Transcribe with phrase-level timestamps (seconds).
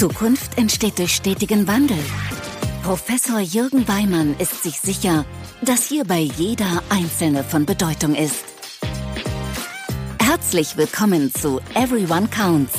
[0.00, 1.98] Zukunft entsteht durch stetigen Wandel.
[2.82, 5.26] Professor Jürgen Weimann ist sich sicher,
[5.60, 8.42] dass hierbei jeder Einzelne von Bedeutung ist.
[10.18, 12.72] Herzlich willkommen zu Everyone Counts,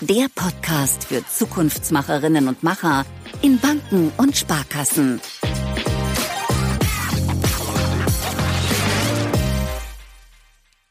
[0.00, 3.06] der Podcast für Zukunftsmacherinnen und Macher
[3.42, 5.20] in Banken und Sparkassen.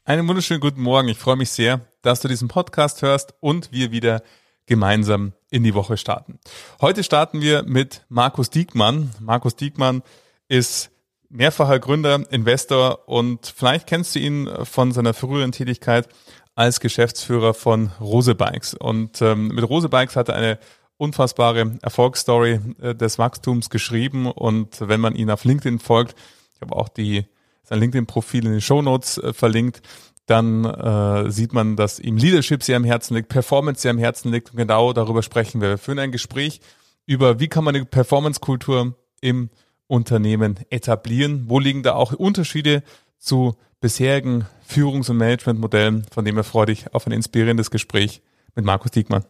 [0.05, 1.09] Einen wunderschönen guten Morgen.
[1.09, 4.23] Ich freue mich sehr, dass du diesen Podcast hörst und wir wieder
[4.69, 6.39] gemeinsam in die Woche starten.
[6.79, 9.11] Heute starten wir mit Markus Diekmann.
[9.19, 10.03] Markus Diekmann
[10.47, 10.91] ist
[11.27, 16.07] mehrfacher Gründer, Investor und vielleicht kennst du ihn von seiner früheren Tätigkeit
[16.55, 18.75] als Geschäftsführer von Rose Bikes.
[18.75, 20.59] Und ähm, mit Rose Bikes hat er eine
[20.97, 26.15] unfassbare Erfolgsstory äh, des Wachstums geschrieben und wenn man ihn auf LinkedIn folgt,
[26.53, 27.25] ich habe auch die
[27.63, 29.81] sein LinkedIn-Profil in den Shownotes äh, verlinkt,
[30.29, 34.31] dann äh, sieht man, dass ihm Leadership sehr am Herzen liegt, Performance sehr am Herzen
[34.31, 35.69] liegt und genau darüber sprechen wir.
[35.69, 36.61] Wir führen ein Gespräch
[37.05, 39.49] über, wie kann man eine Performance-Kultur im
[39.87, 42.83] Unternehmen etablieren, wo liegen da auch Unterschiede
[43.17, 48.21] zu bisherigen Führungs- und Managementmodellen, von dem er freudig auf ein inspirierendes Gespräch
[48.53, 49.25] mit Markus Diekmann.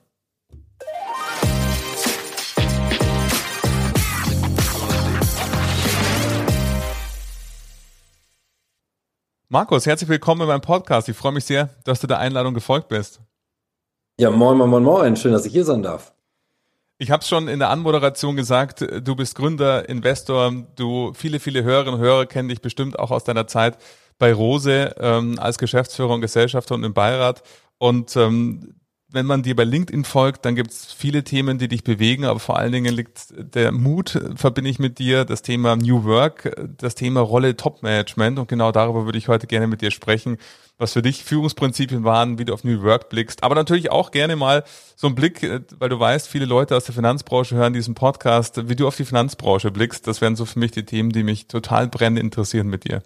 [9.51, 11.09] Markus, herzlich willkommen in meinem Podcast.
[11.09, 13.19] Ich freue mich sehr, dass du der Einladung gefolgt bist.
[14.19, 15.15] Ja, moin, moin, moin, moin.
[15.15, 16.13] Schön, dass ich hier sein darf.
[16.99, 21.63] Ich habe es schon in der Anmoderation gesagt, du bist Gründer, Investor, du viele, viele
[21.63, 23.79] Hörerinnen und Hörer kennen dich bestimmt auch aus deiner Zeit
[24.19, 27.41] bei Rose ähm, als Geschäftsführer und Gesellschafter und im Beirat.
[27.79, 28.75] Und ähm,
[29.11, 32.39] wenn man dir bei LinkedIn folgt, dann gibt es viele Themen, die dich bewegen, aber
[32.39, 36.95] vor allen Dingen liegt der Mut, verbinde ich mit dir, das Thema New Work, das
[36.95, 38.37] Thema Rolle Top Management.
[38.37, 40.37] Und genau darüber würde ich heute gerne mit dir sprechen,
[40.77, 44.35] was für dich Führungsprinzipien waren, wie du auf New Work blickst, aber natürlich auch gerne
[44.35, 44.63] mal
[44.95, 45.41] so ein Blick,
[45.77, 49.05] weil du weißt, viele Leute aus der Finanzbranche hören diesen Podcast, wie du auf die
[49.05, 52.85] Finanzbranche blickst, das wären so für mich die Themen, die mich total brennend interessieren mit
[52.85, 53.03] dir.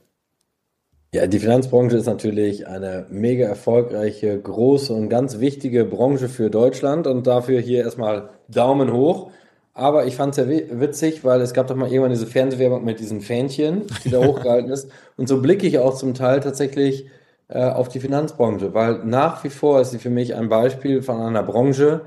[1.14, 7.06] Ja, die Finanzbranche ist natürlich eine mega erfolgreiche, große und ganz wichtige Branche für Deutschland
[7.06, 9.30] und dafür hier erstmal Daumen hoch.
[9.76, 13.00] Aber ich fand es sehr witzig, weil es gab doch mal irgendwann diese Fernsehwerbung mit
[13.00, 14.90] diesen Fähnchen, die da hochgehalten ist.
[15.16, 17.06] Und so blicke ich auch zum Teil tatsächlich
[17.48, 21.22] äh, auf die Finanzbranche, weil nach wie vor ist sie für mich ein Beispiel von
[21.22, 22.02] einer Branche,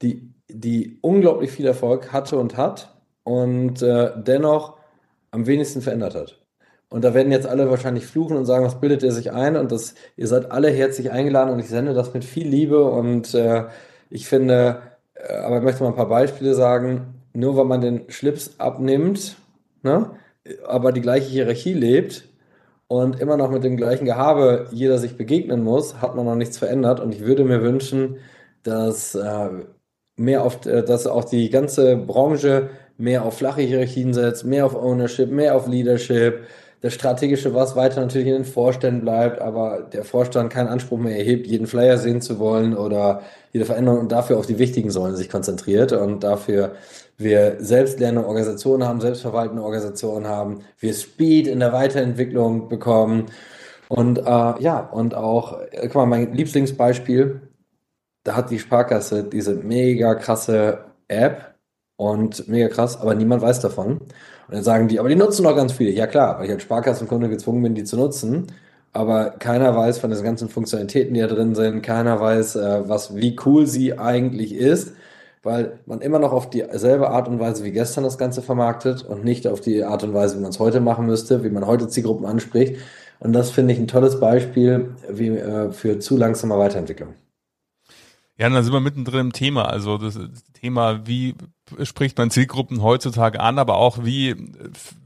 [0.00, 4.78] die, die unglaublich viel Erfolg hatte und hat und äh, dennoch
[5.30, 6.45] am wenigsten verändert hat.
[6.88, 9.56] Und da werden jetzt alle wahrscheinlich fluchen und sagen, was bildet ihr sich ein?
[9.56, 12.84] Und das, ihr seid alle herzlich eingeladen und ich sende das mit viel Liebe.
[12.84, 13.64] Und äh,
[14.08, 14.82] ich finde,
[15.14, 17.14] äh, aber ich möchte mal ein paar Beispiele sagen.
[17.34, 19.36] Nur weil man den Schlips abnimmt,
[19.82, 20.10] ne,
[20.66, 22.24] aber die gleiche Hierarchie lebt
[22.88, 26.58] und immer noch mit dem gleichen Gehabe jeder sich begegnen muss, hat man noch nichts
[26.58, 27.00] verändert.
[27.00, 28.16] Und ich würde mir wünschen,
[28.62, 29.50] dass äh,
[30.16, 34.74] mehr auf, äh, dass auch die ganze Branche mehr auf flache Hierarchien setzt, mehr auf
[34.74, 36.46] Ownership, mehr auf Leadership,
[36.86, 41.16] das Strategische, was weiter natürlich in den Vorständen bleibt, aber der Vorstand keinen Anspruch mehr
[41.16, 45.16] erhebt, jeden Flyer sehen zu wollen oder jede Veränderung und dafür auf die wichtigen Säulen
[45.16, 46.76] sich konzentriert und dafür
[47.18, 53.26] wir selbstlernende Organisationen haben, selbstverwaltende Organisationen haben, wir Speed in der Weiterentwicklung bekommen
[53.88, 54.22] und äh,
[54.62, 57.40] ja, und auch, äh, guck mal, mein Lieblingsbeispiel,
[58.24, 61.54] da hat die Sparkasse diese mega krasse App
[61.96, 64.00] und mega krass, aber niemand weiß davon.
[64.48, 65.90] Und dann sagen die, aber die nutzen doch ganz viele.
[65.90, 68.46] Ja klar, weil ich als Sparkassenkunde gezwungen bin, die zu nutzen.
[68.92, 71.82] Aber keiner weiß von den ganzen Funktionalitäten, die da drin sind.
[71.82, 74.94] Keiner weiß, äh, was, wie cool sie eigentlich ist,
[75.42, 79.24] weil man immer noch auf dieselbe Art und Weise wie gestern das Ganze vermarktet und
[79.24, 81.88] nicht auf die Art und Weise, wie man es heute machen müsste, wie man heute
[81.88, 82.76] Zielgruppen anspricht.
[83.18, 87.14] Und das finde ich ein tolles Beispiel wie, äh, für zu langsame Weiterentwicklung.
[88.38, 89.68] Ja, dann sind wir mittendrin im Thema.
[89.68, 90.18] Also das
[90.52, 91.34] Thema, wie
[91.82, 94.36] spricht man Zielgruppen heutzutage an, aber auch wie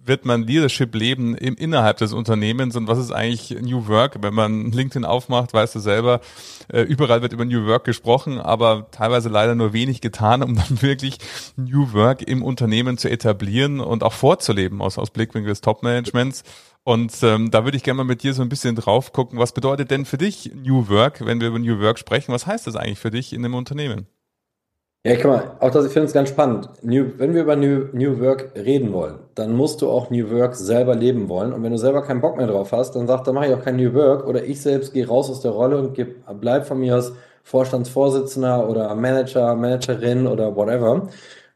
[0.04, 4.22] wird man Leadership leben im, innerhalb des Unternehmens und was ist eigentlich New Work?
[4.22, 6.20] Wenn man LinkedIn aufmacht, weißt du selber,
[6.68, 10.82] äh, überall wird über New Work gesprochen, aber teilweise leider nur wenig getan, um dann
[10.82, 11.18] wirklich
[11.56, 16.44] New Work im Unternehmen zu etablieren und auch vorzuleben aus, aus Blickwinkel des Top-Managements.
[16.82, 19.52] Und ähm, da würde ich gerne mal mit dir so ein bisschen drauf gucken, was
[19.52, 22.32] bedeutet denn für dich New Work, wenn wir über New Work sprechen?
[22.32, 24.06] Was heißt das eigentlich für dich in einem Unternehmen?
[25.06, 26.68] Ja, guck mal, auch das, ich finde es ganz spannend.
[26.82, 30.54] New, wenn wir über New, New Work reden wollen, dann musst du auch New Work
[30.54, 31.54] selber leben wollen.
[31.54, 33.64] Und wenn du selber keinen Bock mehr drauf hast, dann sag, dann mache ich auch
[33.64, 36.78] kein New Work oder ich selbst gehe raus aus der Rolle und geb, bleib von
[36.80, 37.12] mir aus
[37.44, 41.08] Vorstandsvorsitzender oder Manager, Managerin oder whatever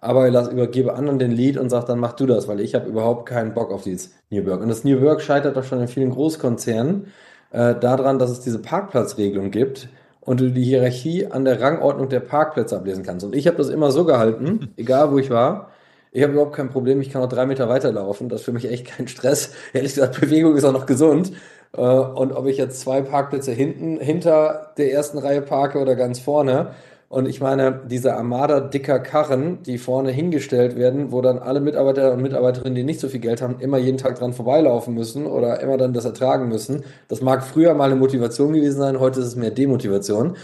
[0.04, 2.88] aber lass, übergebe anderen den Lead und sag dann mach du das, weil ich habe
[2.88, 4.60] überhaupt keinen Bock auf dieses New Work.
[4.60, 7.06] Und das New Work scheitert doch schon in vielen Großkonzernen
[7.52, 9.88] äh, daran, dass es diese Parkplatzregelung gibt
[10.24, 13.24] und du die Hierarchie an der Rangordnung der Parkplätze ablesen kannst.
[13.24, 15.70] Und ich habe das immer so gehalten, egal wo ich war.
[16.12, 18.28] Ich habe überhaupt kein Problem, ich kann auch drei Meter weiterlaufen.
[18.28, 19.52] Das ist für mich echt kein Stress.
[19.72, 21.32] Ehrlich gesagt, Bewegung ist auch noch gesund.
[21.76, 26.20] Äh, und ob ich jetzt zwei Parkplätze hinten, hinter der ersten Reihe parke oder ganz
[26.20, 26.70] vorne,
[27.14, 32.12] und ich meine, diese Armada dicker Karren, die vorne hingestellt werden, wo dann alle Mitarbeiter
[32.12, 35.60] und Mitarbeiterinnen, die nicht so viel Geld haben, immer jeden Tag dran vorbeilaufen müssen oder
[35.60, 36.82] immer dann das ertragen müssen.
[37.06, 40.36] Das mag früher mal eine Motivation gewesen sein, heute ist es mehr Demotivation.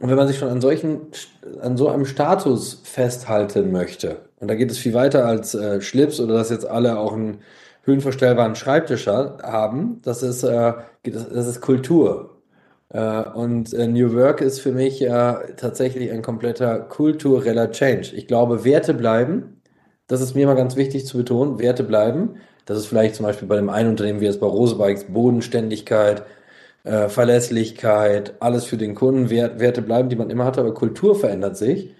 [0.00, 1.00] Und wenn man sich schon an solchen,
[1.62, 6.20] an so einem Status festhalten möchte, und da geht es viel weiter als äh, Schlips
[6.20, 7.38] oder dass jetzt alle auch einen
[7.84, 10.74] höhenverstellbaren Schreibtisch haben, das ist, äh,
[11.04, 12.31] das ist Kultur.
[12.92, 18.12] Äh, und äh, New Work ist für mich äh, tatsächlich ein kompletter kultureller Change.
[18.14, 19.60] Ich glaube, Werte bleiben.
[20.08, 21.58] Das ist mir immer ganz wichtig zu betonen.
[21.58, 22.36] Werte bleiben.
[22.66, 26.24] Das ist vielleicht zum Beispiel bei dem einen Unternehmen wie es bei Rosebikes Bodenständigkeit,
[26.84, 29.30] äh, Verlässlichkeit, alles für den Kunden.
[29.30, 31.94] Wert, Werte bleiben, die man immer hatte, aber Kultur verändert sich.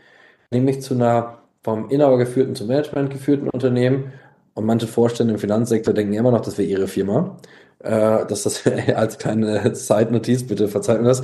[0.51, 4.13] Nämlich zu einer vom Inhaber geführten zum Management geführten Unternehmen.
[4.55, 7.39] Und manche Vorstände im Finanzsektor denken immer noch, das wäre ihre Firma.
[7.83, 8.63] Äh, dass das
[8.95, 11.23] als kleine Zeitnotiz, bitte verzeiht mir das.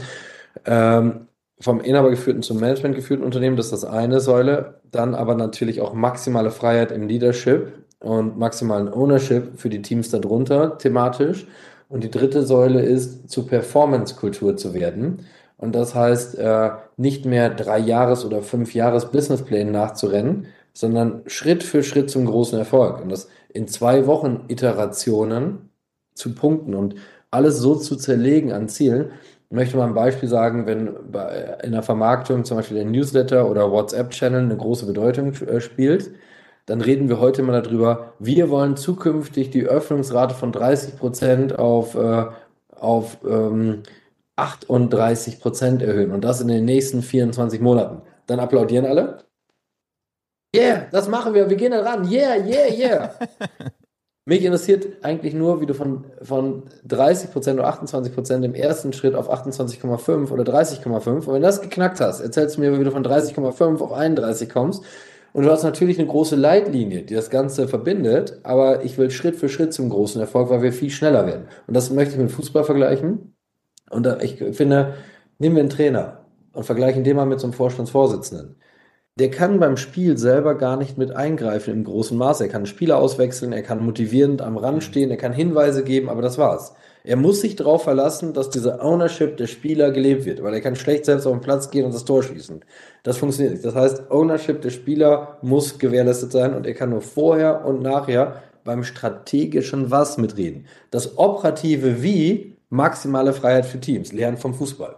[0.65, 1.29] Ähm,
[1.61, 4.81] vom Inhaber geführten zum Management geführten Unternehmen, das ist das eine Säule.
[4.91, 10.79] Dann aber natürlich auch maximale Freiheit im Leadership und maximalen Ownership für die Teams darunter
[10.79, 11.47] thematisch.
[11.89, 15.27] Und die dritte Säule ist, zu Performance-Kultur zu werden.
[15.57, 21.65] Und das heißt, äh, nicht mehr drei Jahres- oder fünf Jahres Businessplänen nachzurennen, sondern Schritt
[21.65, 23.01] für Schritt zum großen Erfolg.
[23.01, 25.68] Und das in zwei Wochen Iterationen
[26.19, 26.97] zu punkten und
[27.31, 29.11] alles so zu zerlegen an Zielen.
[29.51, 30.89] Ich möchte mal ein Beispiel sagen, wenn
[31.63, 36.11] in der Vermarktung zum Beispiel der Newsletter oder WhatsApp-Channel eine große Bedeutung äh, spielt,
[36.67, 41.95] dann reden wir heute mal darüber, wir wollen zukünftig die Öffnungsrate von 30 Prozent auf,
[41.95, 42.27] äh,
[42.77, 43.85] auf ähm,
[44.37, 48.03] 38 Prozent erhöhen und das in den nächsten 24 Monaten.
[48.27, 49.25] Dann applaudieren alle.
[50.55, 52.11] Yeah, das machen wir, wir gehen da ran.
[52.11, 53.15] Yeah, yeah, yeah.
[54.29, 59.33] Mich interessiert eigentlich nur, wie du von, von 30% oder 28% im ersten Schritt auf
[59.33, 63.81] 28,5 oder 30,5 und wenn das geknackt hast, erzählst du mir, wie du von 30,5
[63.81, 64.85] auf 31 kommst
[65.33, 69.35] und du hast natürlich eine große Leitlinie, die das Ganze verbindet, aber ich will Schritt
[69.35, 71.49] für Schritt zum großen Erfolg, weil wir viel schneller werden.
[71.67, 73.35] Und das möchte ich mit Fußball vergleichen.
[73.89, 74.93] Und ich finde,
[75.39, 78.57] nehmen wir einen Trainer und vergleichen den mal mit so einem Vorstandsvorsitzenden
[79.19, 82.45] der kann beim Spiel selber gar nicht mit eingreifen im großen Maße.
[82.45, 86.23] Er kann Spieler auswechseln, er kann motivierend am Rand stehen, er kann Hinweise geben, aber
[86.23, 86.75] das war's.
[87.03, 90.77] Er muss sich darauf verlassen, dass diese Ownership der Spieler gelebt wird, weil er kann
[90.77, 92.65] schlecht selbst auf den Platz gehen und das Tor schießen.
[93.03, 93.65] Das funktioniert nicht.
[93.65, 98.43] Das heißt, Ownership der Spieler muss gewährleistet sein und er kann nur vorher und nachher
[98.63, 100.67] beim strategischen Was mitreden.
[100.91, 104.97] Das operative Wie maximale Freiheit für Teams, lernen vom Fußball.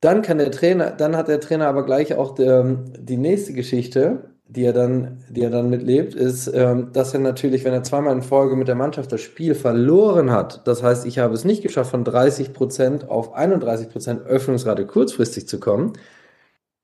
[0.00, 2.62] Dann kann der Trainer, dann hat der Trainer aber gleich auch der,
[2.98, 7.64] die nächste Geschichte, die er dann, die er dann mitlebt, ist, ähm, dass er natürlich,
[7.64, 11.18] wenn er zweimal in Folge mit der Mannschaft das Spiel verloren hat, das heißt, ich
[11.18, 15.94] habe es nicht geschafft, von 30 Prozent auf 31 Prozent Öffnungsrate kurzfristig zu kommen,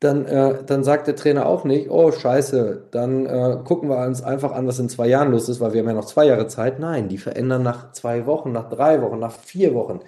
[0.01, 4.23] dann, äh, dann sagt der Trainer auch nicht, oh scheiße, dann äh, gucken wir uns
[4.23, 6.47] einfach an, was in zwei Jahren los ist, weil wir haben ja noch zwei Jahre
[6.49, 6.79] Zeit.
[6.79, 10.01] Nein, die verändern nach zwei Wochen, nach drei Wochen, nach vier Wochen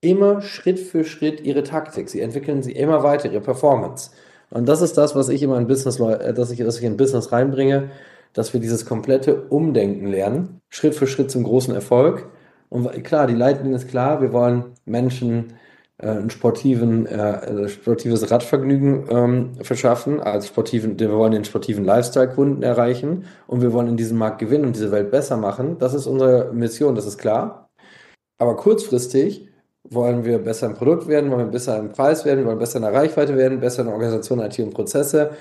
[0.00, 2.08] immer Schritt für Schritt ihre Taktik.
[2.08, 4.10] Sie entwickeln sie immer weiter, ihre Performance.
[4.50, 6.96] Und das ist das, was ich immer in Business, äh, dass ich, dass ich in
[6.96, 7.90] Business reinbringe,
[8.32, 12.26] dass wir dieses komplette Umdenken lernen, Schritt für Schritt zum großen Erfolg.
[12.68, 15.54] Und klar, die Leitlinie ist klar, wir wollen Menschen
[15.98, 22.62] äh, ein sportiven, äh, sportives Radvergnügen ähm, verschaffen, als sportiven, wir wollen den sportiven Lifestyle-Kunden
[22.62, 25.78] erreichen und wir wollen in diesem Markt gewinnen und diese Welt besser machen.
[25.78, 27.70] Das ist unsere Mission, das ist klar.
[28.38, 29.49] Aber kurzfristig
[29.90, 32.76] wollen wir besser im Produkt werden, wollen wir besser im Preis werden, wollen wir besser
[32.76, 35.32] in der Reichweite werden, besser in der Organisation, IT und Prozesse,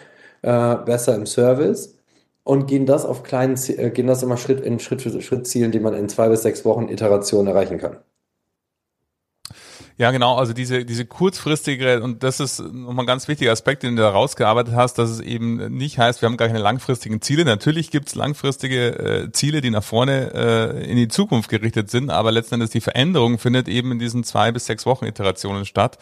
[0.41, 1.96] äh, besser im Service?
[2.44, 5.72] Und gehen das auf kleinen, äh, gehen das immer Schritt in Schritt für Schritt Zielen,
[5.72, 7.98] die man in zwei bis sechs Wochen Iteration erreichen kann.
[10.00, 13.98] Ja, genau, also diese, diese kurzfristige, und das ist nochmal ein ganz wichtiger Aspekt, den
[13.98, 17.44] du da rausgearbeitet hast, dass es eben nicht heißt, wir haben gar keine langfristigen Ziele.
[17.44, 22.32] Natürlich gibt's langfristige äh, Ziele, die nach vorne äh, in die Zukunft gerichtet sind, aber
[22.32, 25.98] letzten Endes die Veränderung findet eben in diesen zwei bis sechs Wochen Iterationen statt,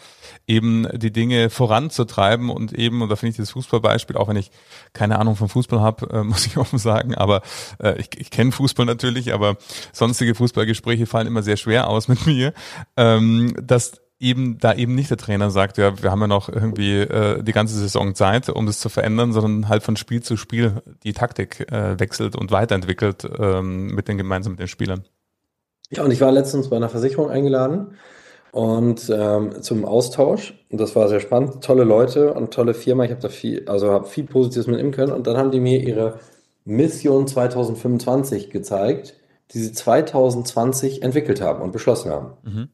[0.46, 4.52] eben die Dinge voranzutreiben und eben, und da finde ich das Fußballbeispiel, auch wenn ich
[4.92, 7.42] keine Ahnung vom Fußball habe, äh, muss ich offen sagen, aber
[7.82, 9.56] äh, ich, ich kenne Fußball natürlich, aber
[9.92, 12.52] sonstige Fußballgespräche fallen immer sehr schwer aus mit mir,
[12.96, 13.87] ähm, dass
[14.20, 17.52] eben da eben nicht der Trainer sagt, ja, wir haben ja noch irgendwie äh, die
[17.52, 21.70] ganze Saison Zeit, um das zu verändern, sondern halt von Spiel zu Spiel die Taktik
[21.72, 25.04] äh, wechselt und weiterentwickelt ähm, mit den gemeinsam mit den Spielern.
[25.90, 27.96] Ja, und ich war letztens bei einer Versicherung eingeladen
[28.52, 30.54] und ähm, zum Austausch.
[30.70, 31.62] Und das war sehr spannend.
[31.62, 33.04] Tolle Leute und tolle Firma.
[33.04, 35.12] Ich habe da viel, also habe viel Positives mitnehmen können.
[35.12, 36.18] Und dann haben die mir ihre
[36.64, 39.14] Mission 2025 gezeigt,
[39.52, 42.32] die sie 2020 entwickelt haben und beschlossen haben.
[42.42, 42.68] Mhm.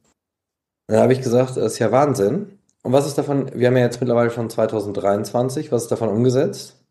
[0.86, 2.58] Dann habe ich gesagt, das ist ja Wahnsinn.
[2.82, 6.84] Und was ist davon, wir haben ja jetzt mittlerweile schon 2023, was ist davon umgesetzt?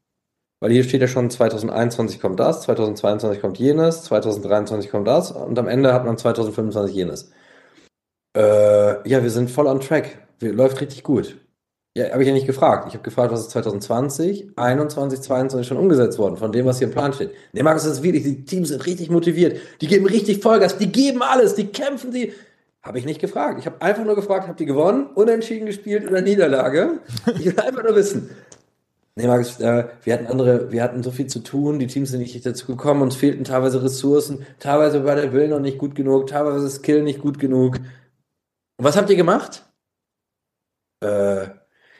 [0.59, 5.59] Weil hier steht ja schon 2021 kommt das, 2022 kommt jenes, 2023 kommt das und
[5.59, 7.31] am Ende hat man 2025 jenes.
[8.35, 10.17] Äh, ja, wir sind voll on track.
[10.39, 11.37] Wir, läuft richtig gut.
[11.95, 12.87] Ja, habe ich ja nicht gefragt.
[12.87, 16.87] Ich habe gefragt, was ist 2020, 21, 22 schon umgesetzt worden, von dem, was hier
[16.87, 17.31] im Plan steht.
[17.51, 19.59] Nee, Markus, das ist wirklich, die Teams sind richtig motiviert.
[19.81, 22.33] Die geben richtig Vollgas, die geben alles, die kämpfen, die.
[22.83, 23.59] Habe ich nicht gefragt.
[23.59, 26.99] Ich habe einfach nur gefragt, habt ihr gewonnen, unentschieden gespielt oder Niederlage?
[27.39, 28.29] Ich will einfach nur wissen.
[29.15, 32.19] Nee, Markus, äh, wir hatten andere, wir hatten so viel zu tun, die Teams sind
[32.19, 36.27] nicht dazu gekommen, uns fehlten teilweise Ressourcen, teilweise war der Will noch nicht gut genug,
[36.27, 37.75] teilweise das Skill nicht gut genug.
[37.75, 39.65] Und was habt ihr gemacht?
[41.01, 41.45] Äh,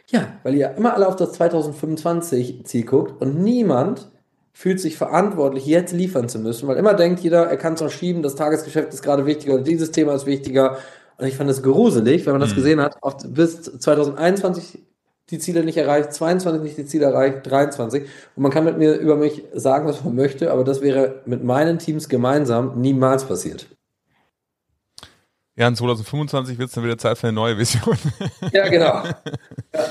[0.10, 4.12] ja, weil ihr immer alle auf das 2025 Ziel guckt und niemand
[4.53, 7.89] fühlt sich verantwortlich, jetzt liefern zu müssen, weil immer denkt jeder, er kann es noch
[7.89, 10.77] schieben, das Tagesgeschäft ist gerade wichtiger oder dieses Thema ist wichtiger.
[11.17, 12.55] Und ich fand das gruselig, wenn man das mhm.
[12.55, 14.79] gesehen hat, oft bis 2021
[15.29, 18.03] die Ziele nicht erreicht, 22 nicht die Ziele erreicht, 23.
[18.36, 21.43] Und man kann mit mir über mich sagen, was man möchte, aber das wäre mit
[21.43, 23.67] meinen Teams gemeinsam niemals passiert.
[25.55, 27.98] Ja, in 2025 wird es dann wieder Zeit für eine neue Vision.
[28.51, 29.03] Ja, genau.
[29.75, 29.86] Ja.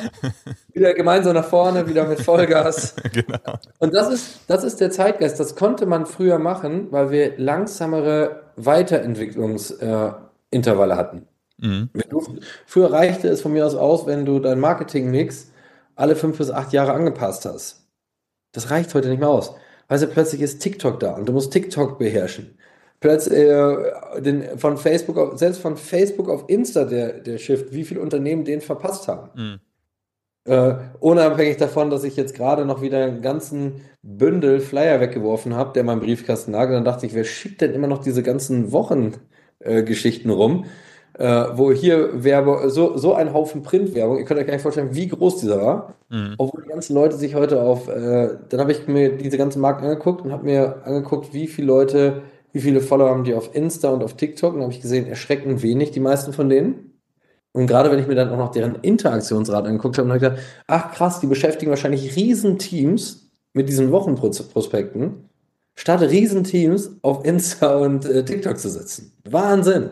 [0.73, 2.95] Wieder gemeinsam nach vorne, wieder mit Vollgas.
[3.13, 3.59] Genau.
[3.81, 5.41] Und das ist, das ist der Zeitgeist.
[5.41, 11.27] Das konnte man früher machen, weil wir langsamere Weiterentwicklungsintervalle äh, hatten.
[11.59, 11.91] Mhm.
[12.09, 15.51] Durften, früher reichte es von mir aus aus, wenn du dein Marketing-Mix
[15.97, 17.89] alle fünf bis acht Jahre angepasst hast.
[18.53, 19.53] Das reicht heute nicht mehr aus.
[19.89, 22.57] Weil plötzlich ist TikTok da und du musst TikTok beherrschen
[23.03, 27.85] plötzlich äh, den, von Facebook auf, selbst von Facebook auf Insta der, der Shift, wie
[27.85, 29.29] viele Unternehmen den verpasst haben.
[29.35, 29.61] Mhm.
[30.45, 35.73] Äh, unabhängig davon, dass ich jetzt gerade noch wieder einen ganzen Bündel Flyer weggeworfen habe,
[35.73, 36.69] der meinem Briefkasten lag.
[36.69, 40.65] Und dann dachte ich, wer schickt denn immer noch diese ganzen Wochengeschichten äh, rum?
[41.19, 44.95] Äh, wo hier Werbe, so, so ein Haufen Printwerbung, ihr könnt euch gar nicht vorstellen,
[44.95, 45.95] wie groß dieser war.
[46.09, 46.35] Mhm.
[46.39, 49.85] Obwohl die ganzen Leute sich heute auf, äh, dann habe ich mir diese ganzen Marken
[49.85, 53.91] angeguckt und habe mir angeguckt, wie viele Leute wie viele Follower haben die auf Insta
[53.91, 54.55] und auf TikTok?
[54.55, 56.93] Und habe ich gesehen, erschreckend wenig, die meisten von denen.
[57.53, 60.43] Und gerade wenn ich mir dann auch noch deren Interaktionsrate angeguckt habe, habe ich gedacht,
[60.67, 65.29] ach krass, die beschäftigen wahrscheinlich Riesenteams mit diesen Wochenprospekten,
[65.75, 69.13] statt Riesenteams auf Insta und äh, TikTok zu setzen.
[69.29, 69.91] Wahnsinn!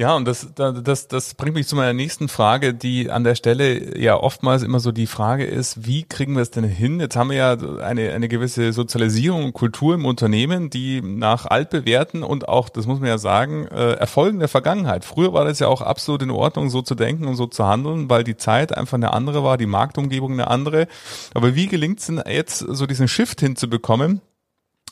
[0.00, 3.98] Ja, und das, das, das bringt mich zu meiner nächsten Frage, die an der Stelle
[3.98, 7.00] ja oftmals immer so die Frage ist, wie kriegen wir es denn hin?
[7.00, 7.52] Jetzt haben wir ja
[7.82, 12.98] eine, eine gewisse Sozialisierung und Kultur im Unternehmen, die nach altbewährten und auch, das muss
[12.98, 15.04] man ja sagen, äh, Erfolgen der Vergangenheit.
[15.04, 18.08] Früher war das ja auch absolut in Ordnung, so zu denken und so zu handeln,
[18.08, 20.88] weil die Zeit einfach eine andere war, die Marktumgebung eine andere.
[21.34, 24.22] Aber wie gelingt es denn jetzt, so diesen Shift hinzubekommen?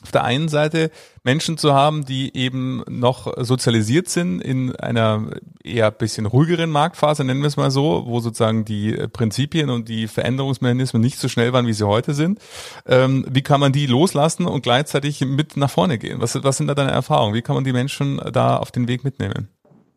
[0.03, 0.91] Auf der einen Seite
[1.23, 5.31] Menschen zu haben, die eben noch sozialisiert sind in einer
[5.63, 10.07] eher bisschen ruhigeren Marktphase, nennen wir es mal so, wo sozusagen die Prinzipien und die
[10.07, 12.39] Veränderungsmechanismen nicht so schnell waren, wie sie heute sind.
[12.87, 16.21] Ähm, wie kann man die loslassen und gleichzeitig mit nach vorne gehen?
[16.21, 17.33] Was, was sind da deine Erfahrungen?
[17.33, 19.49] Wie kann man die Menschen da auf den Weg mitnehmen?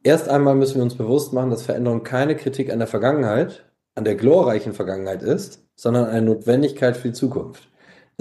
[0.02, 4.04] Erst einmal müssen wir uns bewusst machen, dass Veränderung keine Kritik an der Vergangenheit, an
[4.04, 7.68] der glorreichen Vergangenheit ist, sondern eine Notwendigkeit für die Zukunft.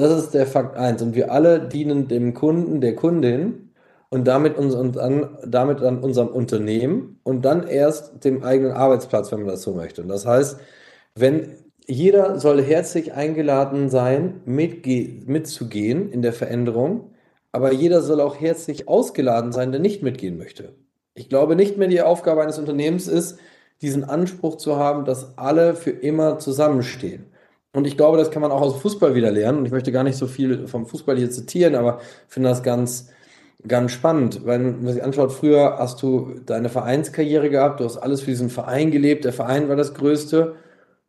[0.02, 1.04] Das ist der Fakt 1.
[1.04, 3.70] Und wir alle dienen dem Kunden, der Kundin
[4.10, 9.32] und damit, uns, und an, damit an unserem Unternehmen und dann erst dem eigenen Arbeitsplatz,
[9.32, 10.02] wenn man das so möchte.
[10.02, 10.58] Und das heißt,
[11.14, 11.50] wenn
[11.86, 17.12] jeder soll herzlich eingeladen sein, mitge mitzugehen in der Veränderung,
[17.52, 20.74] aber jeder soll auch herzlich ausgeladen sein, der nicht mitgehen möchte.
[21.14, 23.38] Ich glaube nicht mehr die Aufgabe eines Unternehmens ist,
[23.84, 27.31] diesen Anspruch zu haben, dass alle für immer zusammenstehen.
[27.74, 29.60] Und ich glaube, das kann man auch aus Fußball wieder lernen.
[29.60, 33.10] Und ich möchte gar nicht so viel vom Fußball hier zitieren, aber finde das ganz,
[33.68, 34.46] ganz spannend.
[34.46, 38.50] Wenn man sich anschaut, früher hast du deine Vereinskarriere gehabt, du hast alles für diesen
[38.50, 40.56] Verein gelebt, der Verein war das Größte.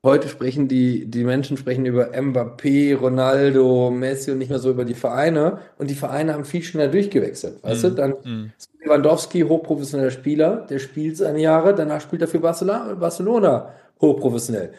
[0.04, 4.84] Heute sprechen die, die Menschen sprechen über Mbappé, Ronaldo, Messi und nicht mehr so über
[4.84, 5.58] die Vereine.
[5.78, 7.62] Und die Vereine haben viel schneller durchgewechselt.
[7.62, 8.52] Weißt mm, du, dann mm.
[8.84, 14.72] Lewandowski, hochprofessioneller Spieler, der spielt seine Jahre, danach spielt er für Barcelona, Barcelona hochprofessionell.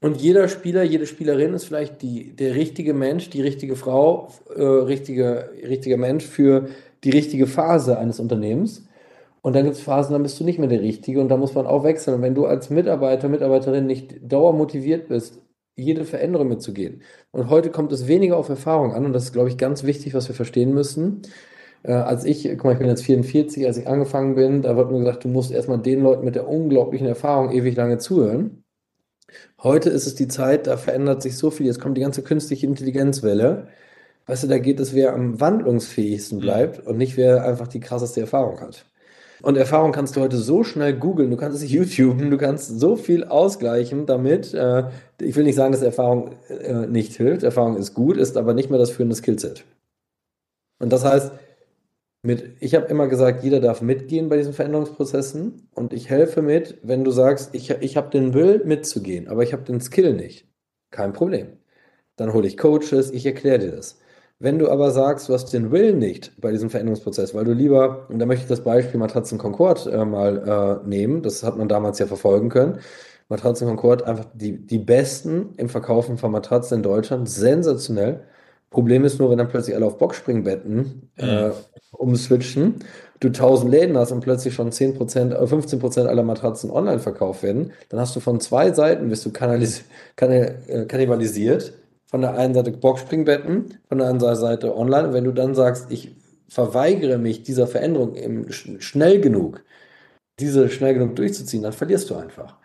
[0.00, 4.62] Und jeder Spieler, jede Spielerin ist vielleicht die, der richtige Mensch, die richtige Frau, äh,
[4.62, 6.68] richtige, richtiger Mensch für
[7.04, 8.86] die richtige Phase eines Unternehmens.
[9.42, 11.54] Und dann gibt es Phasen, dann bist du nicht mehr der Richtige und da muss
[11.54, 12.14] man auch wechseln.
[12.14, 15.40] Und wenn du als Mitarbeiter, Mitarbeiterin nicht dauermotiviert bist,
[15.76, 17.02] jede Veränderung mitzugehen.
[17.32, 20.14] Und heute kommt es weniger auf Erfahrung an und das ist, glaube ich, ganz wichtig,
[20.14, 21.22] was wir verstehen müssen.
[21.84, 24.90] Äh, als ich, guck mal, ich bin jetzt 44, als ich angefangen bin, da wird
[24.90, 28.64] mir gesagt, du musst erstmal den Leuten mit der unglaublichen Erfahrung ewig lange zuhören.
[29.62, 31.66] Heute ist es die Zeit, da verändert sich so viel.
[31.66, 33.68] Jetzt kommt die ganze künstliche Intelligenzwelle.
[34.26, 36.42] Weißt du, da geht es, wer am wandlungsfähigsten mhm.
[36.42, 38.84] bleibt und nicht wer einfach die krasseste Erfahrung hat.
[39.42, 42.96] Und Erfahrung kannst du heute so schnell googeln, du kannst es YouTuben, du kannst so
[42.96, 44.54] viel ausgleichen damit.
[44.54, 44.84] Äh,
[45.20, 47.42] ich will nicht sagen, dass Erfahrung äh, nicht hilft.
[47.42, 49.64] Erfahrung ist gut, ist aber nicht mehr das führende Skillset.
[50.78, 51.32] Und das heißt,
[52.26, 56.78] mit, ich habe immer gesagt, jeder darf mitgehen bei diesen Veränderungsprozessen und ich helfe mit,
[56.82, 60.48] wenn du sagst, ich, ich habe den Will mitzugehen, aber ich habe den Skill nicht.
[60.90, 61.58] Kein Problem.
[62.16, 63.98] Dann hole ich Coaches, ich erkläre dir das.
[64.40, 68.06] Wenn du aber sagst, du hast den Will nicht bei diesem Veränderungsprozess, weil du lieber,
[68.10, 71.68] und da möchte ich das Beispiel Matratzen Concord äh, mal äh, nehmen, das hat man
[71.68, 72.80] damals ja verfolgen können.
[73.28, 78.24] Matratzen Concord einfach die, die besten im Verkaufen von Matratzen in Deutschland, sensationell.
[78.70, 81.52] Problem ist nur, wenn dann plötzlich alle auf Boxspringbetten äh, mhm.
[81.98, 82.76] Umswitchen,
[83.20, 87.72] du 1000 Läden hast und plötzlich schon 10%, äh, 15% aller Matratzen online verkauft werden,
[87.88, 89.84] dann hast du von zwei Seiten bist du kannalis
[90.16, 91.72] äh, kannibalisiert
[92.06, 95.08] von der einen Seite Boxspringbetten, von der anderen Seite online.
[95.08, 96.14] Und wenn du dann sagst, ich
[96.48, 99.64] verweigere mich dieser Veränderung im, schnell genug,
[100.38, 102.56] diese schnell genug durchzuziehen, dann verlierst du einfach.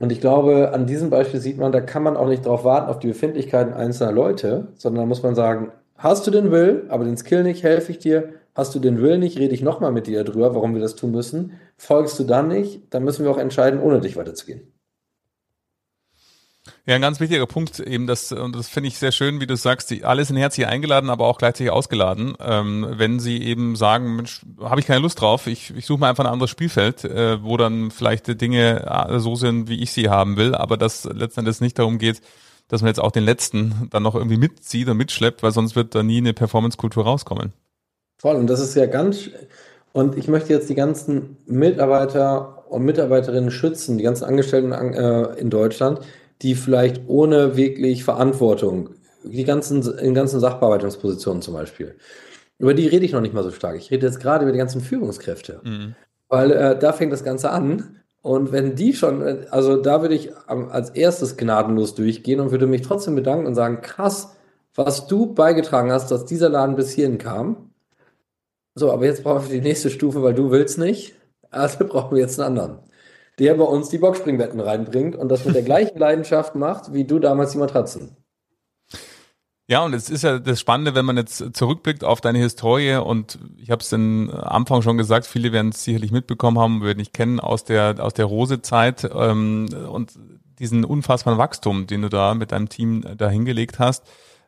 [0.00, 2.90] Und ich glaube, an diesem Beispiel sieht man, da kann man auch nicht darauf warten,
[2.90, 7.04] auf die Befindlichkeiten einzelner Leute, sondern da muss man sagen, hast du den Will, aber
[7.04, 8.30] den Skill nicht, helfe ich dir.
[8.54, 11.10] Hast du den Will nicht, rede ich nochmal mit dir darüber, warum wir das tun
[11.10, 11.58] müssen.
[11.78, 14.72] Folgst du dann nicht, dann müssen wir auch entscheiden, ohne dich weiterzugehen.
[16.86, 19.56] Ja, ein ganz wichtiger Punkt eben, das, und das finde ich sehr schön, wie du
[19.56, 22.34] sagst, die, alle sind herzlich eingeladen, aber auch gleichzeitig ausgeladen.
[22.40, 26.08] Ähm, wenn sie eben sagen, Mensch, habe ich keine Lust drauf, ich, ich suche mir
[26.08, 30.08] einfach ein anderes Spielfeld, äh, wo dann vielleicht Dinge äh, so sind, wie ich sie
[30.08, 32.20] haben will, aber dass letztendlich nicht darum geht,
[32.68, 35.94] dass man jetzt auch den letzten dann noch irgendwie mitzieht und mitschleppt, weil sonst wird
[35.94, 37.52] da nie eine Performance-Kultur rauskommen.
[38.22, 39.30] Voll, und das ist ja ganz,
[39.90, 45.50] und ich möchte jetzt die ganzen Mitarbeiter und Mitarbeiterinnen schützen, die ganzen Angestellten äh, in
[45.50, 45.98] Deutschland,
[46.40, 48.90] die vielleicht ohne wirklich Verantwortung,
[49.24, 51.96] die ganzen, in ganzen Sachbearbeitungspositionen zum Beispiel,
[52.58, 53.74] über die rede ich noch nicht mal so stark.
[53.76, 55.60] Ich rede jetzt gerade über die ganzen Führungskräfte.
[55.64, 55.96] Mhm.
[56.28, 57.96] Weil äh, da fängt das Ganze an.
[58.20, 62.82] Und wenn die schon, also da würde ich als erstes gnadenlos durchgehen und würde mich
[62.82, 64.36] trotzdem bedanken und sagen, krass,
[64.76, 67.71] was du beigetragen hast, dass dieser Laden bis hierhin kam.
[68.74, 71.14] So, aber jetzt brauchen wir die nächste Stufe, weil du willst nicht.
[71.50, 72.78] Also brauchen wir jetzt einen anderen
[73.38, 77.18] der bei uns die Boxspringbetten reinbringt und das mit der gleichen Leidenschaft macht, wie du
[77.18, 78.16] damals die Matratzen.
[79.68, 83.38] Ja, und es ist ja das Spannende, wenn man jetzt zurückblickt auf deine Historie und
[83.56, 87.12] ich habe es am Anfang schon gesagt, viele werden es sicherlich mitbekommen haben, werden dich
[87.12, 90.12] kennen aus der aus der Rose-Zeit ähm, und
[90.58, 94.04] diesen unfassbaren Wachstum, den du da mit deinem Team da hingelegt hast.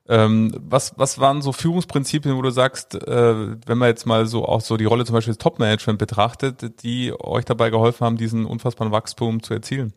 [0.07, 4.45] Ähm, was, was waren so Führungsprinzipien, wo du sagst, äh, wenn man jetzt mal so
[4.45, 8.45] auch so die Rolle zum Beispiel des Top-Management betrachtet, die euch dabei geholfen haben, diesen
[8.45, 9.95] unfassbaren Wachstum zu erzielen?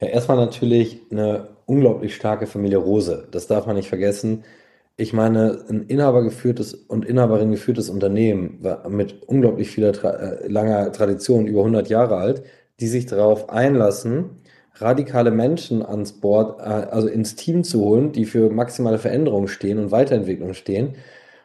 [0.00, 3.28] Ja, erstmal natürlich eine unglaublich starke Familie Rose.
[3.30, 4.44] Das darf man nicht vergessen.
[4.96, 11.60] Ich meine, ein inhabergeführtes und Inhaberin geführtes Unternehmen mit unglaublich vieler äh, langer Tradition, über
[11.60, 12.42] 100 Jahre alt,
[12.80, 14.39] die sich darauf einlassen,
[14.80, 19.78] radikale Menschen ans Board, äh, also ins Team zu holen, die für maximale Veränderung stehen
[19.78, 20.96] und Weiterentwicklung stehen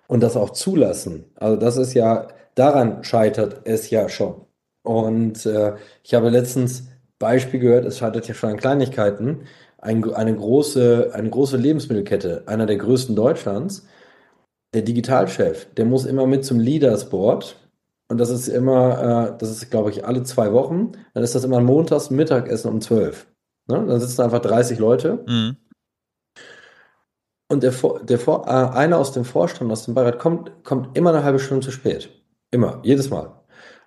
[0.07, 1.25] und das auch zulassen.
[1.35, 4.45] Also das ist ja, daran scheitert es ja schon.
[4.83, 6.87] Und äh, ich habe letztens
[7.19, 9.41] Beispiel gehört, es scheitert ja schon an Kleinigkeiten.
[9.77, 13.87] Ein, eine, große, eine große Lebensmittelkette, einer der größten Deutschlands,
[14.73, 17.55] der Digitalchef, der muss immer mit zum Leaders Board
[18.07, 20.91] und das ist immer, äh, das ist, glaube ich, alle zwei Wochen.
[21.13, 23.27] Dann ist das immer montags Mittagessen um zwölf.
[23.67, 23.83] Ne?
[23.87, 25.23] Dann sitzen einfach 30 Leute.
[25.27, 25.57] Mhm.
[27.47, 31.23] Und der, der äh, einer aus dem Vorstand, aus dem Beirat, kommt, kommt immer eine
[31.23, 32.09] halbe Stunde zu spät.
[32.51, 33.31] Immer, jedes Mal.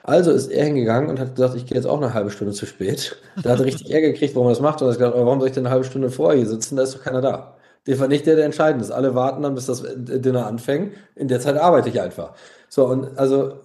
[0.02, 2.66] Also ist er hingegangen und hat gesagt, ich gehe jetzt auch eine halbe Stunde zu
[2.66, 3.16] spät.
[3.42, 4.81] Da hat er richtig Ärger gekriegt, warum er das macht.
[4.81, 6.76] Und er hat gesagt, warum soll ich denn eine halbe Stunde vorher hier sitzen?
[6.76, 7.57] Da ist doch keiner da.
[7.87, 8.90] Der war nicht der, der entscheidend ist.
[8.90, 10.94] Alle warten dann, bis das Dinner anfängt.
[11.14, 12.35] In der Zeit arbeite ich einfach.
[12.68, 13.61] So, und also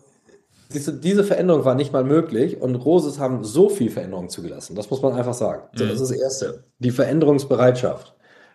[0.73, 4.75] diese, diese Veränderung war nicht mal möglich und Roses haben so viel Veränderung zugelassen.
[4.75, 5.63] Das muss man einfach sagen.
[5.73, 6.03] So, das mhm.
[6.03, 6.63] ist das Erste.
[6.79, 8.13] Die Veränderungsbereitschaft.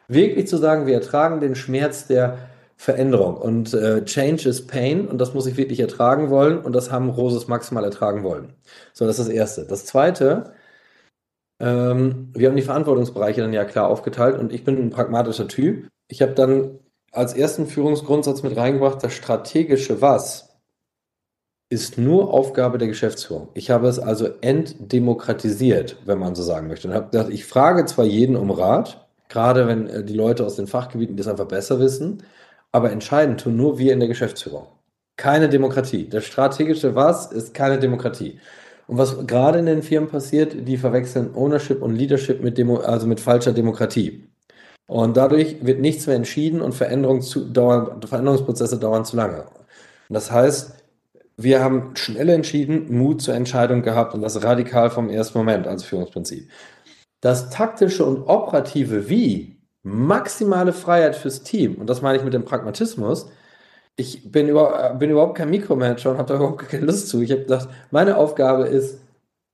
[0.08, 2.38] Wirklich zu sagen, wir ertragen den Schmerz der
[2.76, 6.92] Veränderung und äh, Change is Pain und das muss ich wirklich ertragen wollen und das
[6.92, 8.54] haben Roses maximal ertragen wollen.
[8.92, 9.64] So, das ist das Erste.
[9.64, 10.52] Das Zweite,
[11.60, 15.88] ähm, wir haben die Verantwortungsbereiche dann ja klar aufgeteilt und ich bin ein pragmatischer Typ.
[16.06, 16.78] Ich habe dann
[17.10, 20.47] als ersten Führungsgrundsatz mit reingebracht, das strategische Was
[21.70, 23.48] ist nur Aufgabe der Geschäftsführung.
[23.54, 26.88] Ich habe es also entdemokratisiert, wenn man so sagen möchte.
[26.88, 30.56] Und habe gedacht, ich frage zwar jeden um Rat, gerade wenn äh, die Leute aus
[30.56, 32.22] den Fachgebieten das einfach besser wissen,
[32.72, 34.66] aber entscheiden tun nur wir in der Geschäftsführung.
[35.16, 36.08] keine Demokratie.
[36.08, 38.40] Das strategische Was ist keine Demokratie.
[38.86, 43.06] Und was gerade in den Firmen passiert, die verwechseln Ownership und Leadership mit Demo, also
[43.06, 44.28] mit falscher Demokratie.
[44.86, 49.42] Und dadurch wird nichts mehr entschieden und Veränderungs dauern, Veränderungsprozesse dauern zu lange.
[50.08, 50.77] Und das heißt,
[51.40, 55.84] wir haben schnell entschieden, Mut zur Entscheidung gehabt und das radikal vom ersten Moment als
[55.84, 56.50] Führungsprinzip.
[57.20, 62.44] Das taktische und operative Wie, maximale Freiheit fürs Team, und das meine ich mit dem
[62.44, 63.30] Pragmatismus,
[63.94, 67.20] ich bin, über, bin überhaupt kein Mikromanager und habe da überhaupt keine Lust zu.
[67.22, 69.00] Ich habe gedacht, meine Aufgabe ist,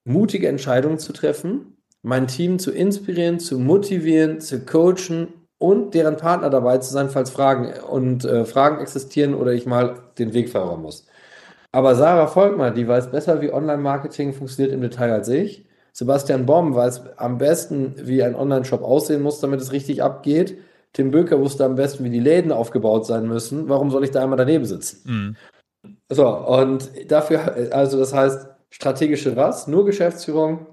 [0.05, 6.51] mutige Entscheidungen zu treffen, mein Team zu inspirieren, zu motivieren, zu coachen und deren Partner
[6.51, 10.83] dabei zu sein, falls Fragen und äh, Fragen existieren oder ich mal den Weg verrauen
[10.83, 11.07] muss.
[11.75, 15.67] Aber Sarah Volkmann, die weiß besser, wie Online-Marketing funktioniert im Detail als ich.
[15.93, 20.57] Sebastian Baum weiß am besten, wie ein Online-Shop aussehen muss, damit es richtig abgeht.
[20.93, 23.69] Tim Böker wusste am besten, wie die Läden aufgebaut sein müssen.
[23.69, 25.37] Warum soll ich da einmal daneben sitzen?
[25.83, 25.97] Mhm.
[26.09, 29.67] So, und dafür, also das heißt, strategische was?
[29.67, 30.69] Nur Geschäftsführung,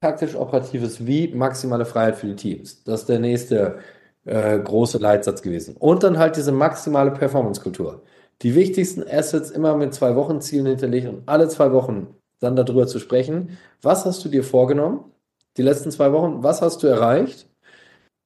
[0.00, 2.82] taktisch operatives Wie, maximale Freiheit für die Teams.
[2.84, 3.80] Das ist der nächste
[4.24, 5.76] äh, große Leitsatz gewesen.
[5.78, 8.00] Und dann halt diese maximale Performance-Kultur.
[8.42, 12.86] Die wichtigsten Assets immer mit zwei Wochen Zielen hinterlegt und alle zwei Wochen dann darüber
[12.86, 13.58] zu sprechen.
[13.82, 15.04] Was hast du dir vorgenommen?
[15.56, 17.46] Die letzten zwei Wochen, was hast du erreicht?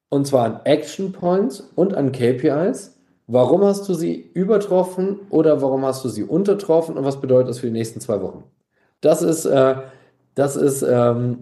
[0.08, 2.96] Und zwar an Action Points und an KPIs.
[3.26, 7.58] Warum hast du sie übertroffen oder warum hast du sie untertroffen und was bedeutet das
[7.58, 8.44] für die nächsten zwei Wochen?
[9.00, 9.76] Das ist, äh,
[10.34, 11.40] das ist, ähm,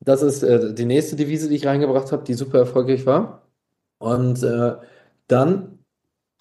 [0.00, 3.42] das ist äh, die nächste Devise, die ich reingebracht habe, die super erfolgreich war.
[3.98, 4.74] Und äh,
[5.28, 5.71] dann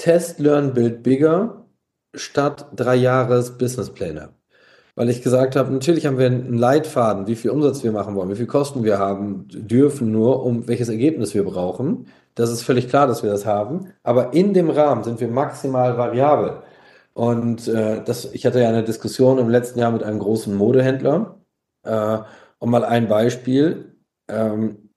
[0.02, 1.66] Test, Learn, Build Bigger
[2.16, 4.34] statt drei Jahres Businesspläne
[4.96, 8.30] weil ich gesagt habe, natürlich haben wir einen Leitfaden, wie viel Umsatz wir machen wollen,
[8.30, 12.08] wie viel Kosten wir haben dürfen, nur um welches Ergebnis wir brauchen.
[12.36, 13.94] Das ist völlig klar, dass wir das haben.
[14.04, 16.62] Aber in dem Rahmen sind wir maximal variabel.
[17.14, 21.40] Und äh, das, ich hatte ja eine Diskussion im letzten Jahr mit einem großen Modehändler.
[21.84, 22.20] Äh,
[22.60, 23.96] und mal ein Beispiel.
[24.30, 24.90] Ähm,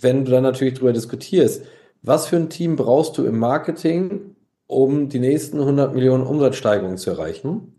[0.00, 1.64] wenn du dann natürlich darüber diskutierst,
[2.06, 7.10] was für ein Team brauchst du im Marketing, um die nächsten 100 Millionen Umsatzsteigerungen zu
[7.10, 7.76] erreichen?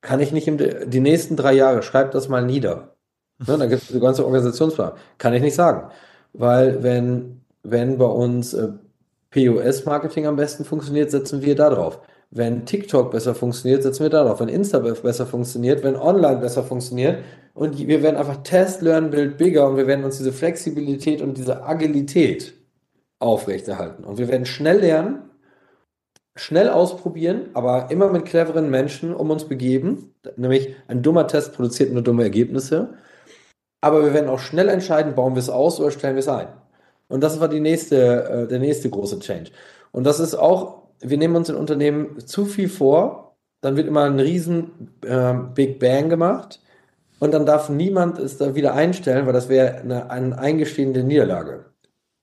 [0.00, 2.94] kann ich nicht im, die nächsten drei Jahre, schreib das mal nieder.
[3.38, 4.92] Ne, dann gibt es die ganze Organisationsplan.
[5.18, 5.90] Kann ich nicht sagen.
[6.32, 8.68] Weil wenn, wenn bei uns äh,
[9.30, 12.00] POS-Marketing am besten funktioniert, setzen wir da drauf.
[12.30, 14.40] Wenn TikTok besser funktioniert, setzen wir da drauf.
[14.40, 17.18] Wenn Insta besser funktioniert, wenn Online besser funktioniert.
[17.54, 21.36] Und wir werden einfach Test, Learn, Build bigger und wir werden uns diese Flexibilität und
[21.36, 22.54] diese Agilität
[23.20, 24.04] aufrechterhalten.
[24.04, 25.30] Und wir werden schnell lernen,
[26.34, 30.14] schnell ausprobieren, aber immer mit cleveren Menschen um uns begeben.
[30.36, 32.94] Nämlich ein dummer Test produziert nur dumme Ergebnisse.
[33.80, 36.48] Aber wir werden auch schnell entscheiden, bauen wir es aus oder stellen wir es ein.
[37.08, 39.50] Und das war die nächste, äh, der nächste große Change.
[39.92, 44.04] Und das ist auch, wir nehmen uns in Unternehmen zu viel vor, dann wird immer
[44.04, 46.60] ein riesen äh, Big Bang gemacht
[47.18, 51.69] und dann darf niemand es da wieder einstellen, weil das wäre eine, eine eingestehende Niederlage.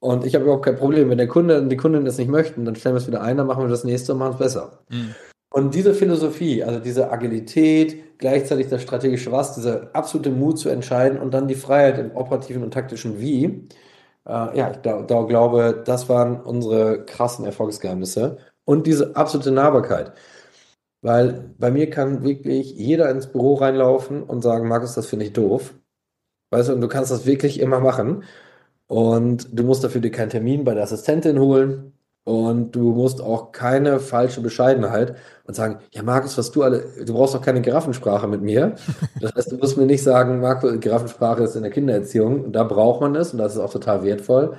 [0.08, 1.10] Und ich habe überhaupt kein Problem.
[1.10, 3.36] Wenn der Kunde und die Kundin das nicht möchten, dann stellen wir es wieder ein,
[3.36, 4.80] dann machen wir das nächste und machen es besser.
[4.88, 5.14] Mhm.
[5.50, 11.20] Und diese Philosophie, also diese Agilität, gleichzeitig das strategische Was, dieser absolute Mut zu entscheiden
[11.20, 13.68] und dann die Freiheit im operativen und taktischen Wie,
[14.26, 18.38] äh, ja, ich da, da glaube, das waren unsere krassen Erfolgsgeheimnisse.
[18.64, 20.14] Und diese absolute Nahbarkeit.
[21.02, 25.34] Weil bei mir kann wirklich jeder ins Büro reinlaufen und sagen, Markus, das finde ich
[25.34, 25.74] doof.
[26.52, 28.24] Weißt du, und du kannst das wirklich immer machen.
[28.88, 31.94] Und du musst dafür dir keinen Termin bei der Assistentin holen.
[32.24, 37.14] Und du musst auch keine falsche Bescheidenheit und sagen, ja, Markus, was du alle, du
[37.14, 38.76] brauchst doch keine Giraffensprache mit mir.
[39.22, 42.52] Das heißt, du musst mir nicht sagen, Markus, Giraffensprache ist in der Kindererziehung.
[42.52, 44.58] Da braucht man es und das ist auch total wertvoll.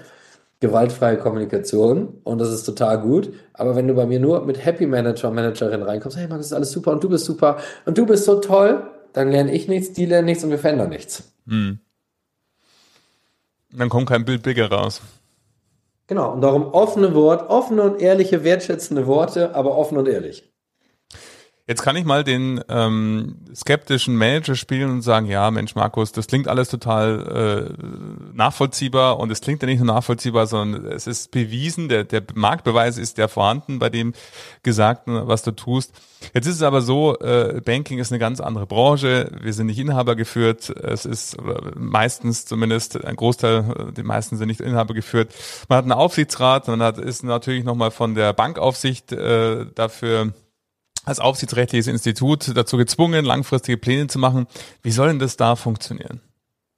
[0.61, 3.35] Gewaltfreie Kommunikation und das ist total gut.
[3.53, 6.73] Aber wenn du bei mir nur mit Happy Manager, Managerin reinkommst, hey Markus, ist alles
[6.73, 10.07] super und du bist super und du bist so toll, dann lerne ich nichts, die
[10.07, 11.35] lernen nichts und wir verändern nichts.
[11.47, 11.81] Hm.
[13.73, 15.03] Dann kommt kein Bild bigger raus.
[16.07, 20.51] Genau, und darum offene Wort, offene und ehrliche, wertschätzende Worte, aber offen und ehrlich.
[21.69, 26.27] Jetzt kann ich mal den ähm, skeptischen Manager spielen und sagen, ja, Mensch, Markus, das
[26.27, 31.31] klingt alles total äh, nachvollziehbar und es klingt ja nicht nur nachvollziehbar, sondern es ist
[31.31, 34.15] bewiesen, der, der Marktbeweis ist ja vorhanden bei dem
[34.63, 35.93] Gesagten, was du tust.
[36.33, 39.79] Jetzt ist es aber so, äh, Banking ist eine ganz andere Branche, wir sind nicht
[39.79, 41.37] Inhaber geführt, es ist
[41.77, 45.35] meistens zumindest ein Großteil, die meisten sind nicht Inhaber geführt.
[45.69, 50.33] Man hat einen Aufsichtsrat, man hat, ist natürlich nochmal von der Bankaufsicht äh, dafür
[51.09, 54.47] als aufsichtsrechtliches Institut dazu gezwungen, langfristige Pläne zu machen.
[54.83, 56.21] Wie soll denn das da funktionieren?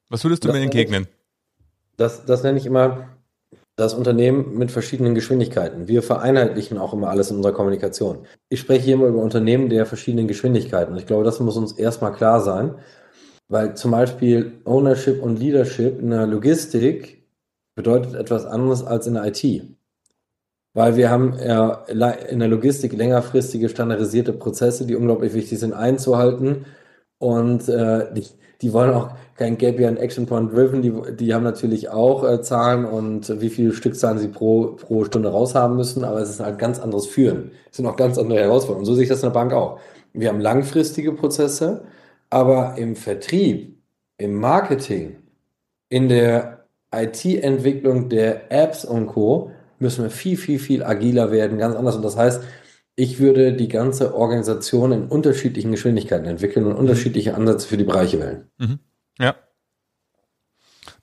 [0.09, 1.03] Was würdest du das mir entgegnen?
[1.03, 3.09] Ich, das, das nenne ich immer
[3.77, 5.89] das Unternehmen mit verschiedenen Geschwindigkeiten.
[5.89, 8.27] Wir vereinheitlichen auch immer alles in unserer Kommunikation.
[8.49, 10.97] Ich spreche hier immer über Unternehmen der verschiedenen Geschwindigkeiten.
[10.97, 12.75] Ich glaube, das muss uns erstmal klar sein,
[13.49, 17.27] weil zum Beispiel Ownership und Leadership in der Logistik
[17.75, 19.65] bedeutet etwas anderes als in der IT.
[20.73, 21.85] Weil wir haben ja
[22.29, 26.65] in der Logistik längerfristige standardisierte Prozesse, die unglaublich wichtig sind einzuhalten.
[27.19, 28.27] Und äh, die,
[28.63, 32.43] die wollen auch kein Gap Year Action Point Driven, die, die haben natürlich auch äh,
[32.43, 36.59] Zahlen und wie viele Stückzahlen sie pro, pro Stunde raushaben müssen, aber es ist halt
[36.59, 37.53] ganz anderes Führen.
[37.71, 38.81] Es sind auch ganz andere Herausforderungen.
[38.81, 39.81] Und so sehe ich das in der Bank auch.
[40.13, 41.85] Wir haben langfristige Prozesse,
[42.29, 43.79] aber im Vertrieb,
[44.19, 45.17] im Marketing,
[45.89, 49.53] in der IT-Entwicklung der Apps und Co.
[49.81, 51.97] müssen wir viel, viel, viel agiler werden, ganz anders.
[51.97, 52.43] Und das heißt,
[52.97, 58.21] ich würde die ganze Organisation in unterschiedlichen Geschwindigkeiten entwickeln und unterschiedliche Ansätze für die Bereiche
[58.21, 58.51] wählen.
[58.59, 58.79] Mhm.
[59.19, 59.37] Ja.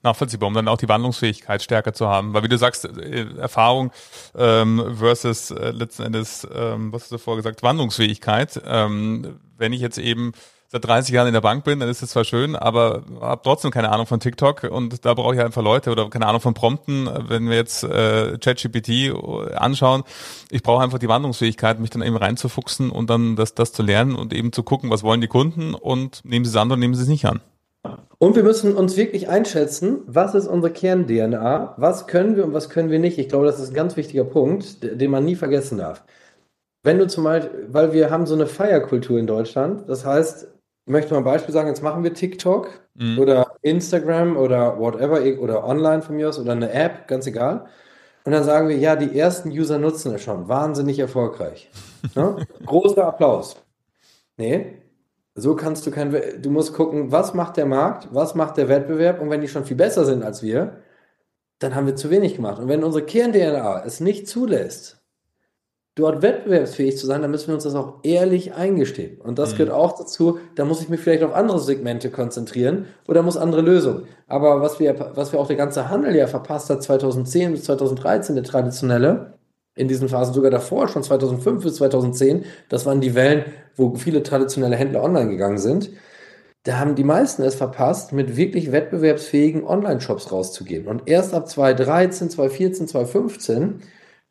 [0.02, 2.34] Nachvollziehbar, um dann auch die Wandlungsfähigkeit stärker zu haben.
[2.34, 3.90] Weil wie du sagst, äh, Erfahrung
[4.36, 8.62] ähm, versus äh, letzten Endes, ähm, was hast du vorher gesagt, Wandlungsfähigkeit.
[8.64, 10.32] Ähm, wenn ich jetzt eben
[10.70, 13.70] seit 30 Jahren in der Bank bin, dann ist das zwar schön, aber habe trotzdem
[13.70, 17.08] keine Ahnung von TikTok und da brauche ich einfach Leute oder keine Ahnung von Prompten,
[17.28, 19.14] wenn wir jetzt äh, ChatGPT
[19.54, 20.04] anschauen.
[20.50, 24.14] Ich brauche einfach die Wandlungsfähigkeit, mich dann eben reinzufuchsen und dann das, das zu lernen
[24.14, 26.94] und eben zu gucken, was wollen die Kunden und nehmen sie es an oder nehmen
[26.94, 27.40] sie es nicht an.
[28.18, 32.68] Und wir müssen uns wirklich einschätzen, was ist unsere Kern-DNA, was können wir und was
[32.68, 33.16] können wir nicht.
[33.16, 36.04] Ich glaube, das ist ein ganz wichtiger Punkt, den man nie vergessen darf.
[36.82, 40.48] Wenn du zum Beispiel, weil wir haben so eine Feierkultur in Deutschland, das heißt,
[40.88, 43.18] möchte mal ein Beispiel sagen, jetzt machen wir TikTok mhm.
[43.18, 47.66] oder Instagram oder whatever oder online von mir aus oder eine App, ganz egal.
[48.24, 51.70] Und dann sagen wir, ja, die ersten User nutzen es schon, wahnsinnig erfolgreich.
[52.14, 52.46] ne?
[52.66, 53.56] Großer Applaus.
[54.36, 54.82] Nee,
[55.34, 59.20] so kannst du kein, du musst gucken, was macht der Markt, was macht der Wettbewerb
[59.20, 60.78] und wenn die schon viel besser sind als wir,
[61.58, 62.58] dann haben wir zu wenig gemacht.
[62.58, 64.97] Und wenn unsere Kern-DNA es nicht zulässt,
[65.98, 69.20] dort wettbewerbsfähig zu sein, dann müssen wir uns das auch ehrlich eingestehen.
[69.20, 69.58] Und das mhm.
[69.58, 73.62] gehört auch dazu, da muss ich mich vielleicht auf andere Segmente konzentrieren oder muss andere
[73.62, 74.04] Lösungen.
[74.26, 78.36] Aber was wir, was wir auch der ganze Handel ja verpasst hat, 2010 bis 2013,
[78.36, 79.34] der traditionelle,
[79.74, 83.44] in diesen Phasen sogar davor, schon 2005 bis 2010, das waren die Wellen,
[83.76, 85.90] wo viele traditionelle Händler online gegangen sind.
[86.64, 90.86] Da haben die meisten es verpasst, mit wirklich wettbewerbsfähigen Online-Shops rauszugehen.
[90.86, 93.82] Und erst ab 2013, 2014, 2015